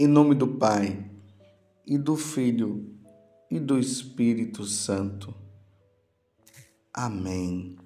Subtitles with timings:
[0.00, 1.10] Em nome do Pai,
[1.84, 2.88] e do Filho,
[3.50, 5.34] e do Espírito Santo.
[6.94, 7.76] Amém.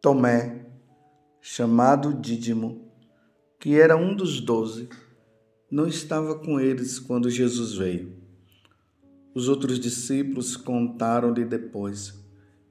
[0.00, 0.66] Tomé,
[1.40, 2.92] chamado Dídimo,
[3.58, 4.88] que era um dos doze,
[5.68, 8.16] não estava com eles quando Jesus veio.
[9.34, 12.14] Os outros discípulos contaram-lhe depois: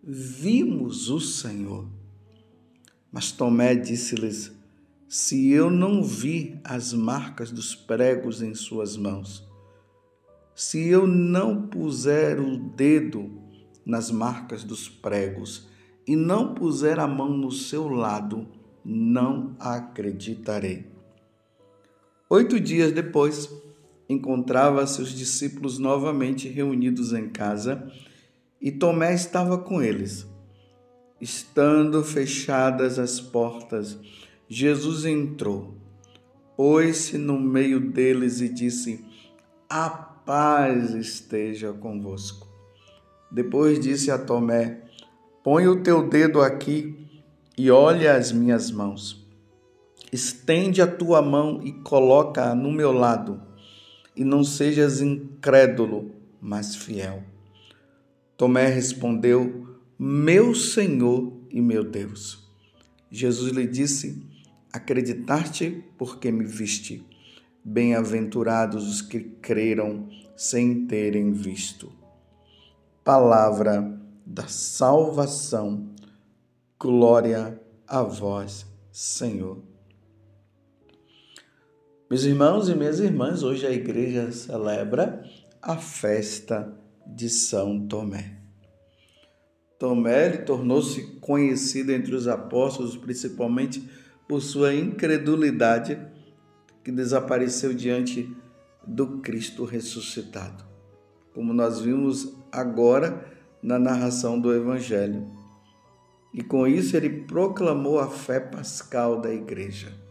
[0.01, 1.89] Vimos o Senhor.
[3.11, 4.55] Mas Tomé disse-lhes:
[5.07, 9.47] Se eu não vi as marcas dos pregos em suas mãos,
[10.55, 13.29] se eu não puser o dedo
[13.85, 15.67] nas marcas dos pregos
[16.07, 18.47] e não puser a mão no seu lado,
[18.83, 20.87] não acreditarei.
[22.29, 23.49] Oito dias depois,
[24.09, 27.91] encontrava-se os discípulos novamente reunidos em casa
[28.59, 30.27] e Tomé estava com eles.
[31.21, 33.97] Estando fechadas as portas,
[34.47, 35.73] Jesus entrou,
[36.55, 39.03] pôs-se no meio deles e disse:
[39.67, 42.47] A paz esteja convosco.
[43.31, 44.83] Depois disse a Tomé:
[45.43, 46.95] Põe o teu dedo aqui
[47.57, 49.25] e olha as minhas mãos.
[50.13, 53.41] Estende a tua mão e coloca-a no meu lado,
[54.15, 57.23] e não sejas incrédulo, mas fiel.
[58.37, 62.47] Tomé respondeu: Meu Senhor e meu Deus.
[63.09, 64.34] Jesus lhe disse:
[64.75, 67.01] Acreditaste porque me viste.
[67.63, 71.93] Bem-aventurados os que creram sem terem visto.
[73.01, 75.87] Palavra da salvação.
[76.77, 79.63] Glória a vós, Senhor.
[82.09, 85.23] Meus irmãos e minhas irmãs, hoje a igreja celebra
[85.61, 88.41] a festa de São Tomé.
[89.79, 93.89] Tomé tornou-se conhecido entre os apóstolos, principalmente
[94.27, 95.99] por sua incredulidade
[96.83, 98.35] que desapareceu diante
[98.85, 100.63] do Cristo ressuscitado,
[101.33, 103.25] como nós vimos agora
[103.61, 105.27] na narração do Evangelho.
[106.33, 110.05] E com isso ele proclamou a fé pascal da igreja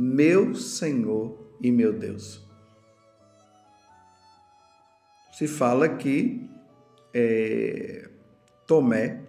[0.00, 2.40] meu Senhor e meu Deus.
[5.32, 6.48] Se fala que
[7.12, 8.08] é,
[8.64, 9.24] Tomé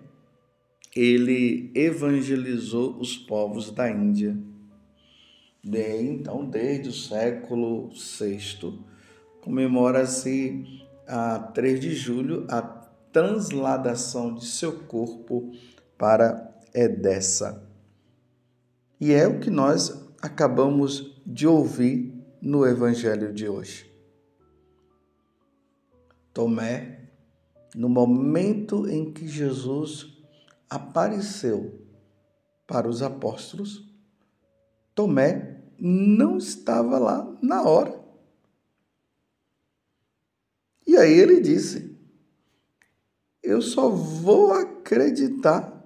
[0.96, 4.38] ele evangelizou os povos da Índia.
[5.64, 8.80] De, então, desde o século VI,
[9.42, 10.66] comemora-se
[11.08, 12.62] a 3 de julho a
[13.12, 15.52] transladação de seu corpo
[15.98, 17.68] para Edessa.
[19.00, 23.90] E é o que nós acabamos de ouvir no Evangelho de hoje.
[26.34, 27.10] Tomé,
[27.76, 30.19] no momento em que Jesus
[30.70, 31.82] apareceu
[32.68, 33.90] para os apóstolos,
[34.94, 38.00] Tomé não estava lá na hora.
[40.86, 41.98] E aí ele disse:
[43.42, 45.80] Eu só vou acreditar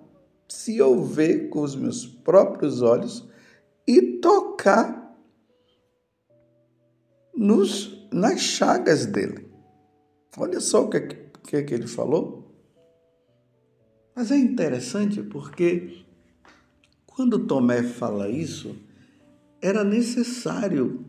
[0.47, 3.27] se eu ver com os meus próprios olhos
[3.87, 5.15] e tocar
[7.35, 9.51] nos, nas chagas dele.
[10.37, 12.42] Olha só o que, que, que ele falou.
[14.15, 16.03] Mas é interessante porque
[17.05, 18.75] quando Tomé fala isso,
[19.61, 21.05] era necessário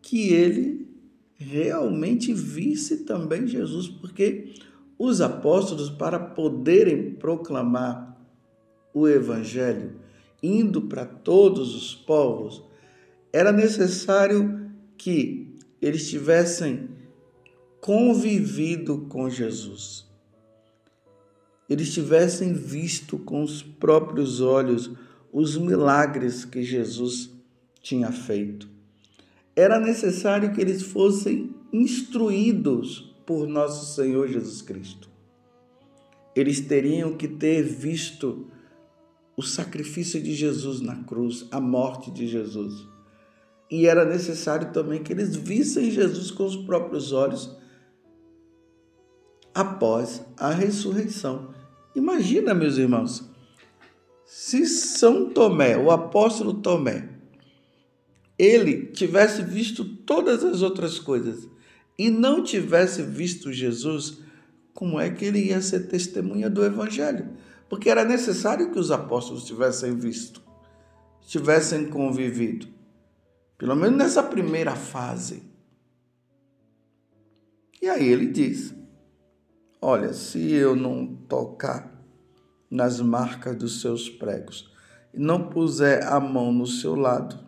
[0.00, 0.88] que ele
[1.36, 4.54] realmente visse também Jesus, porque
[4.98, 8.16] os apóstolos, para poderem proclamar
[8.94, 9.96] o Evangelho,
[10.42, 12.62] indo para todos os povos,
[13.32, 16.88] era necessário que eles tivessem
[17.80, 20.06] convivido com Jesus.
[21.68, 24.90] Eles tivessem visto com os próprios olhos
[25.32, 27.30] os milagres que Jesus
[27.82, 28.68] tinha feito.
[29.54, 35.08] Era necessário que eles fossem instruídos por nosso Senhor Jesus Cristo.
[36.34, 38.46] Eles teriam que ter visto
[39.36, 42.86] o sacrifício de Jesus na cruz, a morte de Jesus.
[43.70, 47.56] E era necessário também que eles vissem Jesus com os próprios olhos
[49.54, 51.54] após a ressurreição.
[51.96, 53.28] Imagina, meus irmãos,
[54.24, 57.08] se São Tomé, o apóstolo Tomé,
[58.38, 61.48] ele tivesse visto todas as outras coisas
[61.98, 64.18] e não tivesse visto Jesus,
[64.72, 67.34] como é que ele ia ser testemunha do Evangelho?
[67.68, 70.42] porque era necessário que os apóstolos tivessem visto,
[71.26, 72.68] tivessem convivido,
[73.58, 75.42] pelo menos nessa primeira fase.
[77.80, 78.74] E aí ele diz:
[79.80, 81.92] Olha, se eu não tocar
[82.70, 84.72] nas marcas dos seus pregos
[85.12, 87.46] e não puser a mão no seu lado,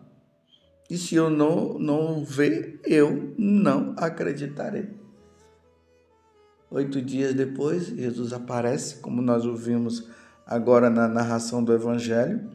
[0.89, 4.89] E se eu não, não ver, eu não acreditarei.
[6.71, 10.09] Oito dias depois, Jesus aparece, como nós ouvimos
[10.47, 12.49] agora na narração do Evangelho,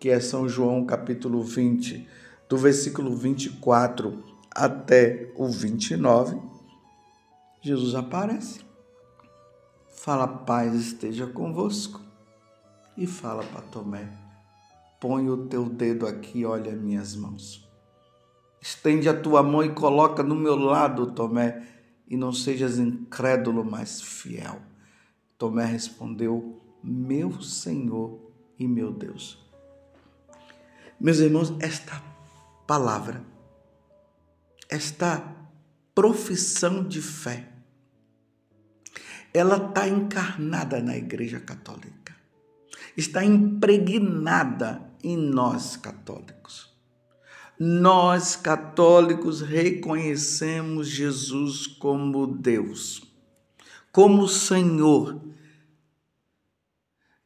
[0.00, 2.08] que é São João capítulo 20,
[2.48, 6.40] do versículo 24 até o 29.
[7.60, 8.60] Jesus aparece,
[10.06, 12.00] fala: Paz esteja convosco,
[12.96, 14.08] e fala para Tomé:
[15.00, 17.68] Põe o teu dedo aqui, olha minhas mãos.
[18.62, 21.66] Estende a tua mão e coloca no meu lado, Tomé,
[22.08, 24.60] e não sejas incrédulo, mas fiel.
[25.36, 29.44] Tomé respondeu: Meu Senhor e meu Deus.
[31.00, 32.00] Meus irmãos, esta
[32.64, 33.24] palavra,
[34.68, 35.36] esta
[35.92, 37.55] profissão de fé,
[39.36, 42.16] ela está encarnada na Igreja Católica,
[42.96, 46.74] está impregnada em nós católicos.
[47.58, 53.02] Nós, católicos, reconhecemos Jesus como Deus,
[53.92, 55.20] como Senhor.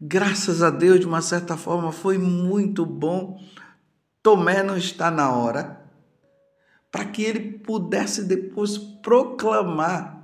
[0.00, 3.40] Graças a Deus, de uma certa forma, foi muito bom.
[4.22, 5.84] Tomé não está na hora,
[6.90, 10.19] para que ele pudesse depois proclamar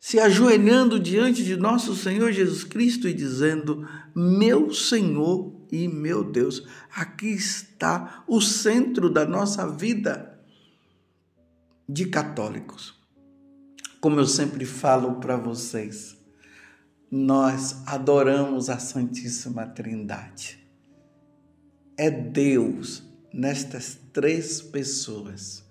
[0.00, 6.66] se ajoelhando diante de nosso Senhor Jesus Cristo e dizendo: Meu Senhor e meu Deus,
[6.94, 10.38] aqui está o centro da nossa vida
[11.88, 12.94] de católicos.
[14.00, 16.16] Como eu sempre falo para vocês,
[17.10, 20.64] nós adoramos a Santíssima Trindade.
[21.96, 23.02] É Deus
[23.32, 25.64] nestas três pessoas: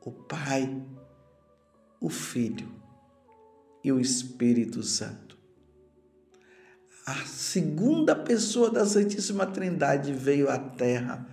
[0.00, 0.80] o Pai,
[2.00, 2.81] o Filho
[3.84, 5.36] e o Espírito Santo.
[7.04, 11.26] A segunda pessoa da Santíssima Trindade veio à Terra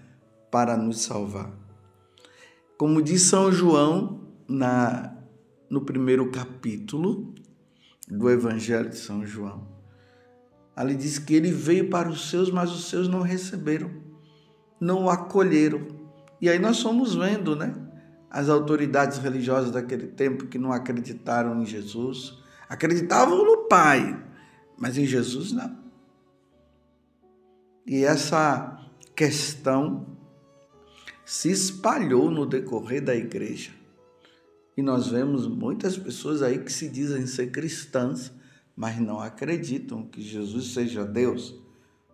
[0.50, 1.52] para nos salvar.
[2.78, 5.16] Como diz São João na,
[5.70, 7.36] no primeiro capítulo
[8.08, 9.68] do Evangelho de São João,
[10.76, 13.92] ali diz que ele veio para os seus, mas os seus não receberam,
[14.80, 15.86] não o acolheram.
[16.42, 17.89] E aí nós fomos vendo, né?
[18.30, 22.38] As autoridades religiosas daquele tempo que não acreditaram em Jesus,
[22.68, 24.24] acreditavam no Pai,
[24.78, 25.78] mas em Jesus não.
[27.86, 28.80] E essa
[29.16, 30.06] questão
[31.26, 33.72] se espalhou no decorrer da igreja.
[34.78, 38.32] E nós vemos muitas pessoas aí que se dizem ser cristãs,
[38.76, 41.56] mas não acreditam que Jesus seja Deus.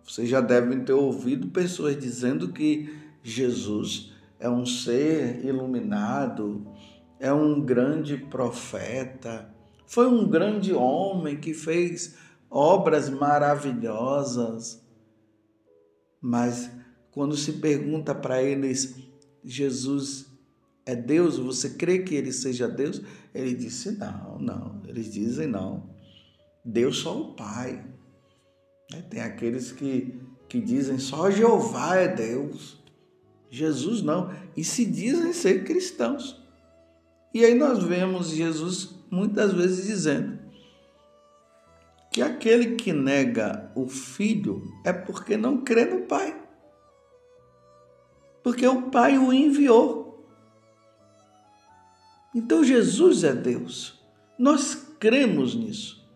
[0.02, 2.92] Vocês já devem ter ouvido pessoas dizendo que
[3.22, 6.66] Jesus é um ser iluminado,
[7.18, 9.54] é um grande profeta,
[9.86, 12.16] foi um grande homem que fez
[12.50, 14.84] obras maravilhosas.
[16.20, 16.70] Mas
[17.12, 18.96] quando se pergunta para eles,
[19.42, 20.26] Jesus
[20.84, 21.38] é Deus?
[21.38, 23.00] Você crê que ele seja Deus?
[23.34, 24.82] Ele disse: não, não.
[24.86, 25.88] Eles dizem não.
[26.64, 27.84] Deus só o Pai.
[29.10, 32.82] Tem aqueles que, que dizem só Jeová é Deus.
[33.50, 34.32] Jesus não.
[34.56, 36.42] E se dizem ser cristãos.
[37.32, 40.38] E aí nós vemos Jesus muitas vezes dizendo
[42.10, 46.34] que aquele que nega o filho é porque não crê no Pai.
[48.42, 50.26] Porque o Pai o enviou.
[52.34, 54.00] Então Jesus é Deus.
[54.38, 56.06] Nós cremos nisso.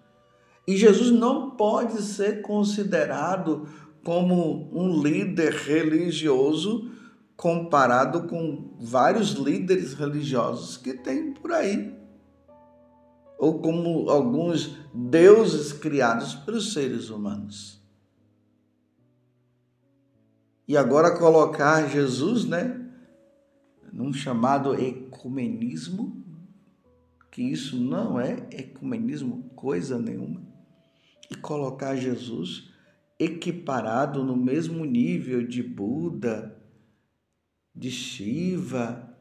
[0.67, 3.69] E Jesus não pode ser considerado
[4.05, 6.91] como um líder religioso
[7.41, 11.99] comparado com vários líderes religiosos que tem por aí.
[13.39, 17.83] Ou como alguns deuses criados pelos seres humanos.
[20.69, 22.79] E agora colocar Jesus, né,
[23.91, 26.23] num chamado ecumenismo,
[27.31, 30.43] que isso não é ecumenismo coisa nenhuma,
[31.31, 32.71] e colocar Jesus
[33.19, 36.60] equiparado no mesmo nível de Buda,
[37.81, 39.19] de Shiva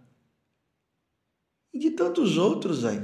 [1.73, 3.01] e de tantos outros aí.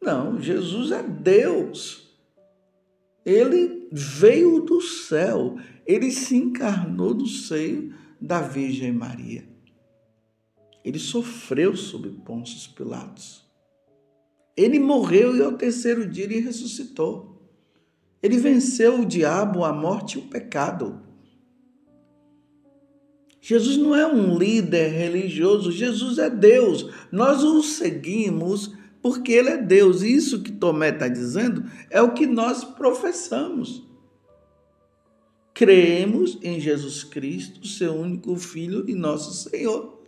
[0.00, 2.18] Não, Jesus é Deus.
[3.26, 5.56] Ele veio do céu,
[5.86, 9.46] ele se encarnou no seio da Virgem Maria.
[10.82, 13.46] Ele sofreu sob Pôncio Pilatos.
[14.56, 17.52] Ele morreu e ao terceiro dia ele ressuscitou.
[18.22, 21.07] Ele venceu o diabo, a morte e o pecado.
[23.48, 26.86] Jesus não é um líder religioso, Jesus é Deus.
[27.10, 30.02] Nós o seguimos porque ele é Deus.
[30.02, 33.88] Isso que Tomé está dizendo é o que nós professamos.
[35.54, 39.98] cremos em Jesus Cristo, seu único Filho e nosso Senhor.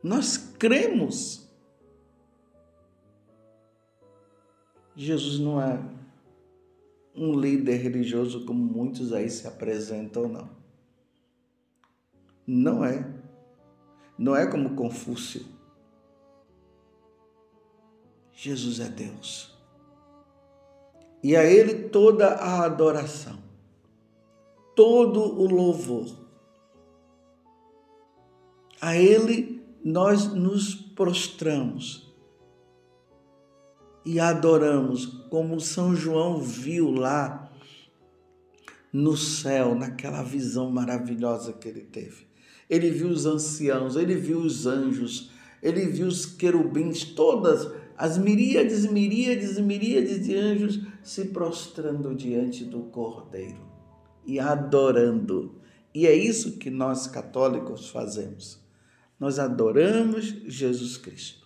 [0.00, 1.50] Nós cremos.
[4.94, 5.82] Jesus não é
[7.16, 10.59] um líder religioso como muitos aí se apresentam, não.
[12.46, 13.20] Não é.
[14.18, 15.46] Não é como Confúcio.
[18.32, 19.58] Jesus é Deus.
[21.22, 23.38] E a Ele toda a adoração,
[24.74, 26.06] todo o louvor.
[28.80, 32.10] A Ele nós nos prostramos
[34.04, 37.50] e adoramos, como São João viu lá
[38.92, 42.29] no céu, naquela visão maravilhosa que ele teve
[42.70, 48.86] ele viu os anciãos, ele viu os anjos, ele viu os querubins, todas as miríades,
[48.86, 53.68] miríades, miríades de anjos se prostrando diante do Cordeiro
[54.24, 55.56] e adorando.
[55.92, 58.60] E é isso que nós católicos fazemos.
[59.18, 61.40] Nós adoramos Jesus Cristo.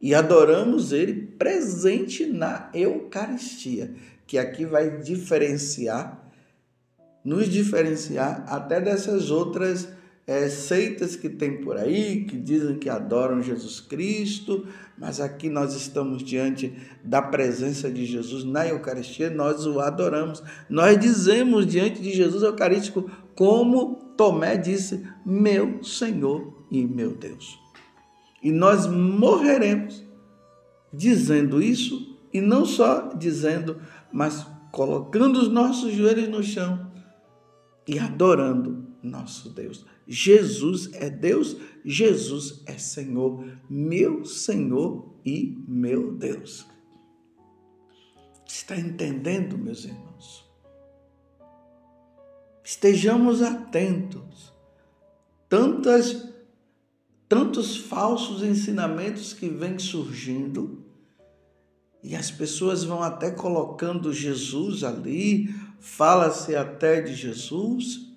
[0.00, 3.94] E adoramos ele presente na Eucaristia,
[4.26, 6.30] que aqui vai diferenciar,
[7.24, 9.95] nos diferenciar até dessas outras
[10.26, 14.66] é, seitas que tem por aí que dizem que adoram Jesus Cristo,
[14.98, 20.42] mas aqui nós estamos diante da presença de Jesus na Eucaristia, nós o adoramos.
[20.68, 27.56] Nós dizemos diante de Jesus Eucarístico, como Tomé disse: Meu Senhor e meu Deus.
[28.42, 30.04] E nós morreremos
[30.92, 33.80] dizendo isso, e não só dizendo,
[34.12, 36.90] mas colocando os nossos joelhos no chão
[37.86, 39.84] e adorando nosso Deus.
[40.06, 46.66] Jesus é Deus, Jesus é Senhor, meu Senhor e meu Deus.
[48.46, 50.44] Está entendendo, meus irmãos?
[52.62, 54.52] Estejamos atentos.
[55.48, 56.34] Tantas
[57.28, 60.86] tantos falsos ensinamentos que vêm surgindo
[62.02, 68.15] e as pessoas vão até colocando Jesus ali, fala-se até de Jesus,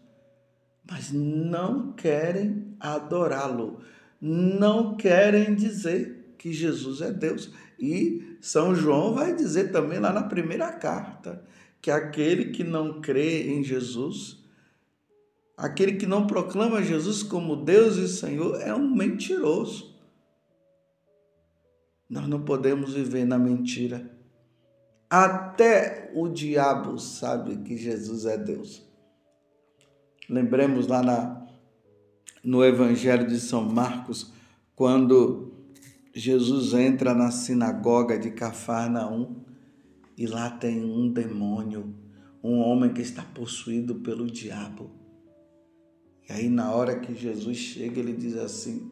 [0.89, 3.81] mas não querem adorá-lo,
[4.19, 7.51] não querem dizer que Jesus é Deus.
[7.79, 11.45] E São João vai dizer também lá na primeira carta
[11.81, 14.43] que aquele que não crê em Jesus,
[15.55, 19.95] aquele que não proclama Jesus como Deus e Senhor, é um mentiroso.
[22.09, 24.11] Nós não podemos viver na mentira.
[25.07, 28.88] Até o diabo sabe que Jesus é Deus.
[30.29, 31.47] Lembremos lá na,
[32.43, 34.31] no Evangelho de São Marcos,
[34.75, 35.51] quando
[36.13, 39.37] Jesus entra na sinagoga de Cafarnaum
[40.15, 41.95] e lá tem um demônio,
[42.43, 44.91] um homem que está possuído pelo diabo.
[46.29, 48.91] E aí, na hora que Jesus chega, ele diz assim: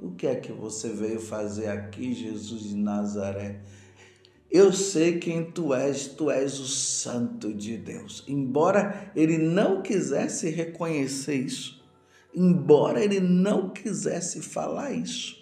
[0.00, 3.60] O que é que você veio fazer aqui, Jesus de Nazaré?
[4.50, 8.24] Eu sei quem tu és, tu és o Santo de Deus.
[8.26, 11.84] Embora ele não quisesse reconhecer isso,
[12.34, 15.36] embora ele não quisesse falar isso,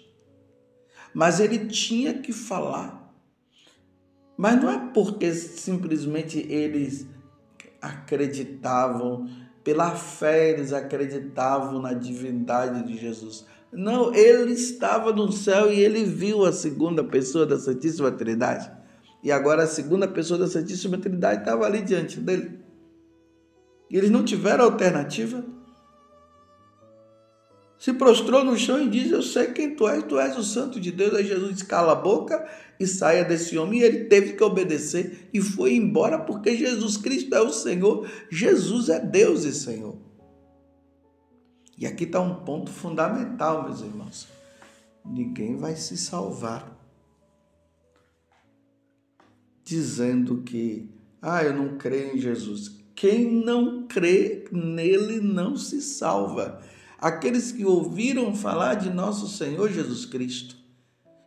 [1.13, 2.97] mas ele tinha que falar.
[4.37, 7.07] Mas não é porque simplesmente eles
[7.81, 9.25] acreditavam,
[9.63, 13.45] pela fé eles acreditavam na divindade de Jesus.
[13.71, 18.76] Não, ele estava no céu e ele viu a segunda pessoa da Santíssima Trindade.
[19.27, 22.61] E agora a segunda pessoa da Santíssima Trindade estava ali diante dele.
[23.91, 25.43] E eles não tiveram alternativa.
[27.77, 30.79] Se prostrou no chão e diz: Eu sei quem tu és, tu és o Santo
[30.79, 31.13] de Deus.
[31.13, 33.81] Aí Jesus disse: Cala a boca e saia desse homem.
[33.81, 38.87] E ele teve que obedecer e foi embora, porque Jesus Cristo é o Senhor, Jesus
[38.87, 39.97] é Deus e Senhor.
[41.77, 44.25] E aqui está um ponto fundamental, meus irmãos:
[45.03, 46.76] ninguém vai se salvar
[49.67, 50.89] dizendo que,
[51.21, 52.73] ah, eu não creio em Jesus.
[52.95, 56.61] Quem não crê nele não se salva.
[56.97, 60.55] Aqueles que ouviram falar de nosso Senhor Jesus Cristo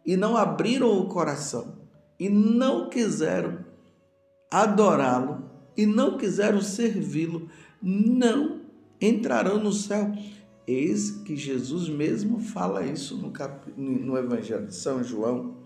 [0.06, 1.80] e não abriram o coração
[2.18, 3.58] e não quiseram
[4.50, 5.44] adorá-lo
[5.76, 7.46] e não quiseram servi-lo,
[7.82, 8.62] não
[8.98, 10.10] entrarão no céu.
[10.66, 13.70] Eis que Jesus mesmo fala isso no, cap...
[13.76, 15.59] no Evangelho de São João,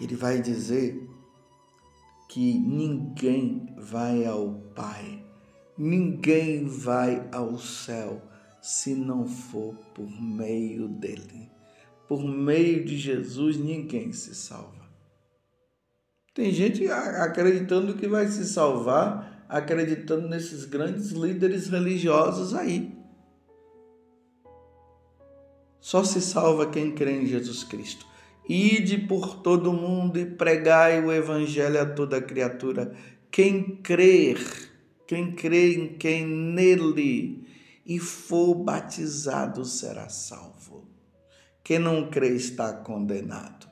[0.00, 1.08] ele vai dizer
[2.28, 5.24] que ninguém vai ao Pai,
[5.76, 8.20] ninguém vai ao céu
[8.60, 11.50] se não for por meio dele.
[12.08, 14.86] Por meio de Jesus, ninguém se salva.
[16.34, 22.94] Tem gente acreditando que vai se salvar, acreditando nesses grandes líderes religiosos aí.
[25.80, 28.06] Só se salva quem crê em Jesus Cristo.
[28.48, 32.94] Ide por todo o mundo e pregai o evangelho a toda criatura.
[33.30, 34.38] Quem crer,
[35.06, 37.44] quem crê em quem nele
[37.84, 40.88] e for batizado será salvo.
[41.64, 43.66] Quem não crê está condenado.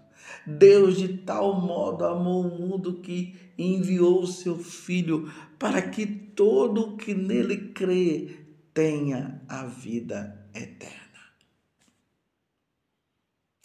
[0.47, 6.81] Deus de tal modo amou o mundo que enviou o seu Filho para que todo
[6.81, 10.94] o que nele crê tenha a vida eterna.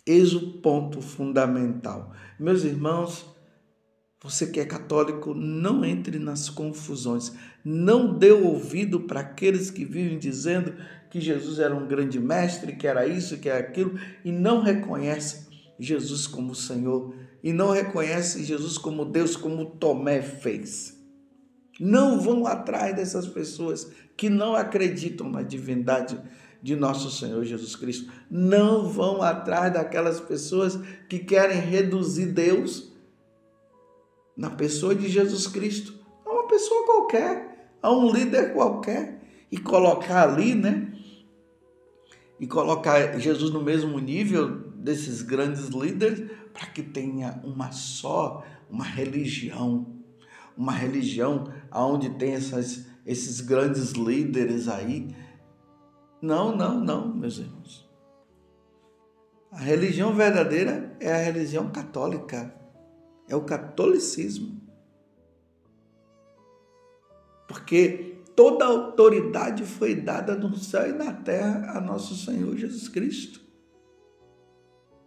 [0.05, 2.11] Eis o ponto fundamental.
[2.39, 3.25] Meus irmãos,
[4.21, 7.33] você que é católico, não entre nas confusões.
[7.63, 10.73] Não dê ouvido para aqueles que vivem dizendo
[11.09, 15.47] que Jesus era um grande mestre, que era isso, que era aquilo, e não reconhece
[15.79, 20.97] Jesus como Senhor, e não reconhece Jesus como Deus, como Tomé fez.
[21.79, 26.19] Não vão atrás dessas pessoas que não acreditam na divindade
[26.61, 28.11] de nosso Senhor Jesus Cristo.
[28.29, 32.91] Não vão atrás daquelas pessoas que querem reduzir Deus
[34.35, 35.93] na pessoa de Jesus Cristo
[36.25, 40.93] a uma pessoa qualquer, a um líder qualquer e colocar ali, né?
[42.39, 48.85] E colocar Jesus no mesmo nível desses grandes líderes para que tenha uma só, uma
[48.85, 49.87] religião,
[50.55, 55.13] uma religião aonde tem essas, esses grandes líderes aí
[56.21, 57.89] não, não, não, meus irmãos.
[59.51, 62.53] A religião verdadeira é a religião católica,
[63.27, 64.59] é o catolicismo.
[67.47, 73.41] Porque toda autoridade foi dada no céu e na terra a nosso Senhor Jesus Cristo.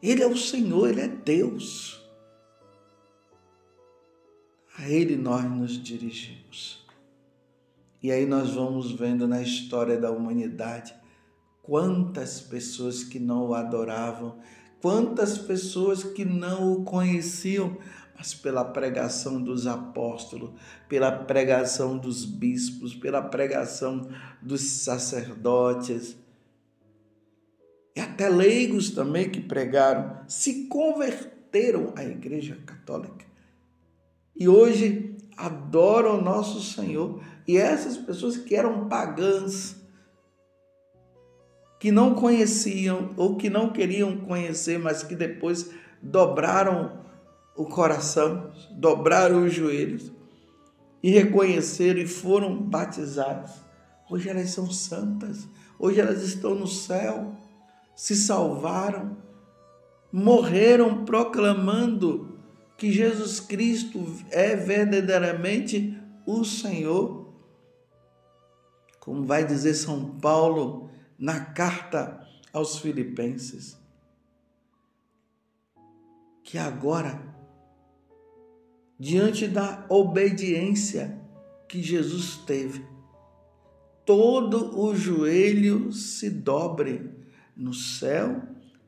[0.03, 2.03] Ele é o Senhor, ele é Deus.
[4.77, 6.85] A ele nós nos dirigimos.
[8.03, 11.02] E aí nós vamos vendo na história da humanidade
[11.63, 14.39] Quantas pessoas que não o adoravam,
[14.81, 17.77] quantas pessoas que não o conheciam,
[18.17, 20.51] mas pela pregação dos apóstolos,
[20.89, 24.09] pela pregação dos bispos, pela pregação
[24.43, 26.17] dos sacerdotes,
[27.95, 33.27] e até leigos também que pregaram, se converteram à Igreja Católica.
[34.35, 37.23] E hoje adoram o nosso Senhor.
[37.47, 39.77] E essas pessoas que eram pagãs,
[41.83, 45.69] que não conheciam ou que não queriam conhecer, mas que depois
[46.01, 47.01] dobraram
[47.57, 50.13] o coração, dobraram os joelhos
[51.03, 53.51] e reconheceram e foram batizados.
[54.09, 57.35] Hoje elas são santas, hoje elas estão no céu,
[57.97, 59.17] se salvaram,
[60.13, 62.39] morreram proclamando
[62.79, 67.35] que Jesus Cristo é verdadeiramente o Senhor.
[69.01, 70.92] Como vai dizer São Paulo
[71.23, 73.79] na carta aos Filipenses,
[76.43, 77.23] que agora,
[78.99, 81.17] diante da obediência
[81.69, 82.85] que Jesus teve,
[84.05, 87.09] todo o joelho se dobre
[87.57, 88.43] no céu,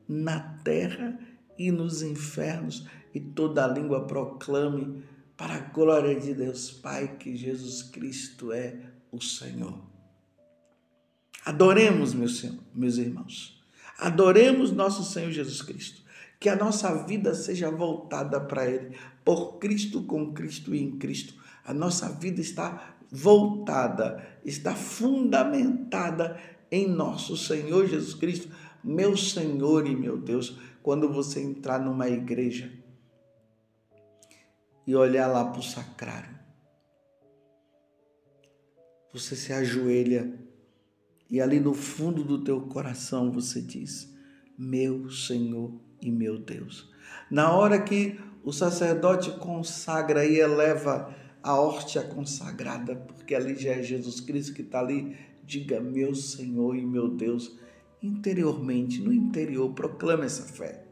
[0.05, 1.17] na terra
[1.57, 5.05] e nos infernos, e toda a língua proclame
[5.37, 9.94] para a glória de Deus Pai que Jesus Cristo é o Senhor.
[11.45, 13.63] Adoremos, meus, meus irmãos.
[13.99, 16.03] Adoremos nosso Senhor Jesus Cristo.
[16.39, 21.35] Que a nossa vida seja voltada para Ele, por Cristo, com Cristo e em Cristo.
[21.63, 26.37] A nossa vida está voltada, está fundamentada
[26.71, 28.49] em nosso Senhor Jesus Cristo,
[28.83, 30.57] meu Senhor e meu Deus.
[30.81, 32.71] Quando você entrar numa igreja
[34.85, 36.35] e olhar lá para o sacrário,
[39.11, 40.44] você se ajoelha
[41.29, 44.13] e ali no fundo do teu coração você diz:
[44.57, 46.91] Meu Senhor e meu Deus.
[47.29, 53.83] Na hora que o sacerdote consagra e eleva a hóstia consagrada, porque ali já é
[53.83, 57.57] Jesus Cristo que está ali, diga: Meu Senhor e meu Deus.
[58.01, 60.85] Interiormente, no interior, proclama essa fé.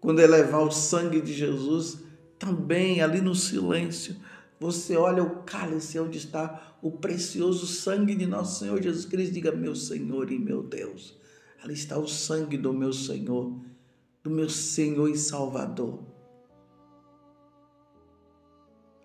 [0.00, 2.04] Quando elevar o sangue de Jesus,
[2.38, 4.16] também ali no silêncio,
[4.60, 9.34] você olha o cálice onde está o precioso sangue de nosso Senhor Jesus Cristo.
[9.34, 11.18] Diga, meu Senhor e meu Deus.
[11.62, 13.58] Ali está o sangue do meu Senhor,
[14.22, 16.04] do meu Senhor e Salvador.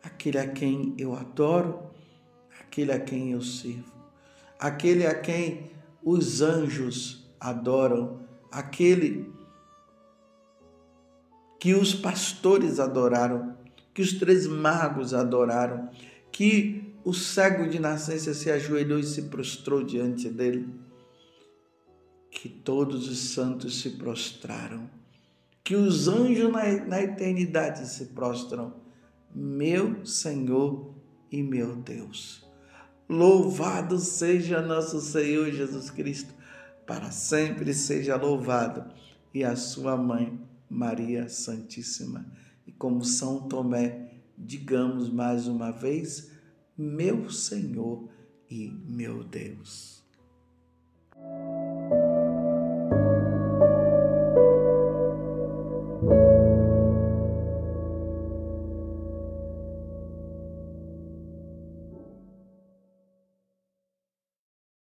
[0.04, 1.90] Aquele a quem eu adoro,
[2.60, 3.92] aquele a quem eu sirvo,
[4.60, 5.72] aquele a quem
[6.04, 9.34] os anjos adoram, aquele
[11.60, 13.58] que os pastores adoraram,
[14.00, 15.90] que os três magos adoraram,
[16.32, 20.74] que o cego de nascença se ajoelhou e se prostrou diante dele,
[22.32, 24.90] que todos os santos se prostraram,
[25.66, 28.74] que os anjos na, na eternidade se prostram.
[29.36, 30.96] Meu Senhor
[31.30, 32.48] e meu Deus.
[33.10, 36.34] Louvado seja nosso Senhor Jesus Cristo,
[36.88, 38.94] para sempre seja louvado,
[39.34, 42.39] e a sua mãe, Maria Santíssima.
[42.70, 46.30] E como São Tomé, digamos mais uma vez:
[46.78, 48.08] meu Senhor
[48.48, 50.04] e meu Deus.